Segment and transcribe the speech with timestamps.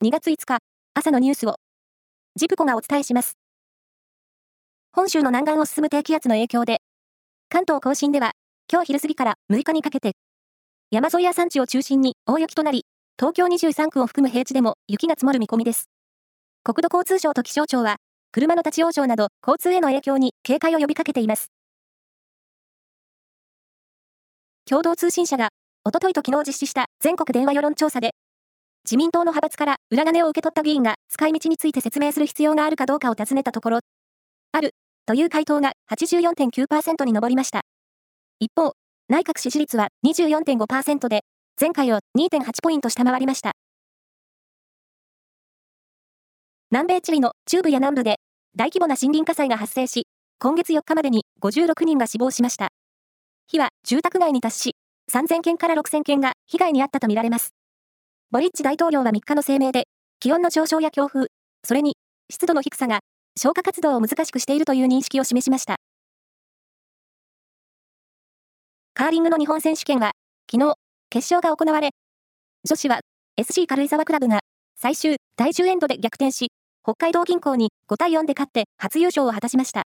[0.00, 0.58] 2月5日、
[0.94, 1.56] 朝のニュースを、
[2.36, 3.36] ジプコがお伝えします。
[4.92, 6.78] 本州の南岸を進む低気圧の影響で、
[7.48, 8.30] 関東甲信では、
[8.72, 10.12] 今日昼過ぎから6日にかけて、
[10.92, 12.84] 山沿いや山地を中心に大雪となり、
[13.18, 15.90] 東京23区を含む平地でも雪が積もる見込みです。
[16.62, 17.96] 国土交通省と気象庁は、
[18.30, 21.50] 車の立ち往生など交通への影響に警戒を呼びかけています。
[24.64, 25.48] 共同通信社が、
[25.84, 28.14] おとといと昨日実施した全国電話世論調査で、
[28.88, 33.80] 自民党の派閥から裏金を受け取った議員が使い道について説明する必要があるかどうかを尋ねたところ、
[34.52, 34.70] ある
[35.04, 37.60] という回答が84.9%に上りました。
[38.40, 38.72] 一方、
[39.10, 41.20] 内閣支持率は24.5%で、
[41.60, 43.52] 前回を2.8ポイント下回りました。
[46.70, 48.16] 南米チリの中部や南部で
[48.56, 50.06] 大規模な森林火災が発生し、
[50.38, 52.68] 今月4日までに56人が死亡しました。
[53.48, 54.76] 火は住宅街に達し、
[55.12, 57.57] 3000件から6000件が被害に遭ったとみられます。
[58.30, 59.84] ボリッチ大統領は3日の声明で、
[60.20, 61.28] 気温の上昇や強風、
[61.64, 61.96] それに
[62.30, 63.00] 湿度の低さが
[63.38, 65.76] 消火活動を難しくしているという認識を示しました。
[68.92, 70.12] カーリングの日本選手権は、
[70.50, 70.74] 昨日、
[71.08, 71.92] 決勝が行われ、
[72.64, 73.00] 女子は
[73.38, 74.40] SC 軽井沢クラブが
[74.76, 76.48] 最終第10エンドで逆転し、
[76.82, 79.84] 北海道銀行に5対4で勝って初優勝を果たしました。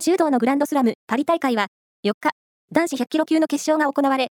[0.00, 1.68] 柔道のグランドスラムパリ大会は
[2.04, 2.30] 4日、
[2.72, 4.32] 男子100キロ級の決勝が行われ、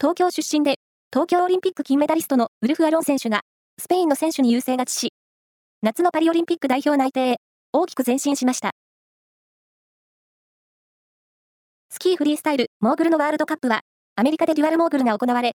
[0.00, 0.76] 東京出身で
[1.12, 3.42] 東京オリンピック金メダリストのウルフ・アロン選手が
[3.78, 5.12] スペインの選手に優勢勝ちし、
[5.82, 7.36] 夏のパリオリンピック代表内定へ
[7.74, 8.70] 大きく前進しました。
[11.90, 13.82] スキーフリースタイルモーグルのワールドカップは
[14.16, 15.52] アメリカでデュアルモーグルが行われ、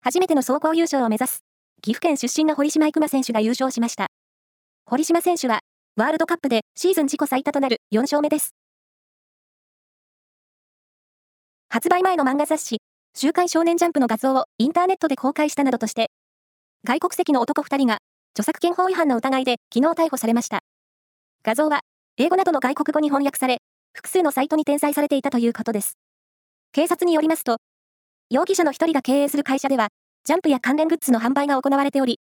[0.00, 1.40] 初めての走行優勝を目指す
[1.82, 4.06] 岐阜県出身の堀島育馬選手が優勝しました。
[4.86, 5.60] 堀島選手は
[5.96, 8.54] ワールドカップでシーズン自己最多となる4勝目です。
[11.68, 12.78] 発売前の漫画雑誌
[13.18, 16.10] 週刊少年ジャンプの画像をインターネットで公開したなどとして、
[16.84, 18.00] 外国籍の男2人が
[18.34, 20.60] 著作権法違反の疑いで昨日逮捕されました。
[21.42, 21.80] 画像は
[22.18, 23.62] 英語などの外国語に翻訳され、
[23.94, 25.96] 複数のサイトに転載されていたということです。
[26.72, 27.56] 警察によりますと、
[28.28, 29.88] 容疑者の1人が経営する会社では、
[30.24, 32.20] ジャンプや関連グッズの販売が行われており、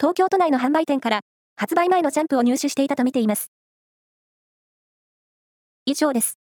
[0.00, 1.20] 東京都内の販売店から
[1.54, 3.52] 発売前のジャンプを入手していたとみています。
[5.84, 6.36] 以上です。